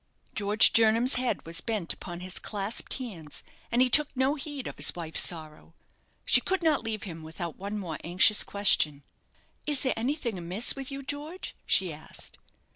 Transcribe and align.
George 0.33 0.73
Jernam's 0.73 1.13
head 1.13 1.45
was 1.45 1.61
bent 1.61 1.93
upon 1.93 2.21
his 2.21 2.39
clasped 2.39 2.95
hands, 2.95 3.43
and 3.71 3.83
he 3.83 3.87
took 3.87 4.07
no 4.17 4.33
heed 4.33 4.65
of 4.65 4.77
his 4.77 4.95
wife's 4.95 5.21
sorrow. 5.21 5.75
She 6.25 6.41
could 6.41 6.63
not 6.63 6.83
leave 6.83 7.03
him 7.03 7.21
without 7.21 7.55
one 7.57 7.77
more 7.77 7.99
anxious 8.03 8.43
question. 8.43 9.03
"Is 9.67 9.81
there 9.83 9.93
anything 9.95 10.39
amiss 10.39 10.75
with 10.75 10.89
you, 10.89 11.03
George?" 11.03 11.53
she 11.67 11.93
asked. 11.93 12.39